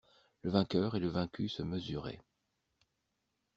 [0.41, 2.23] Le vainqueur et le vaincu se mesuraient.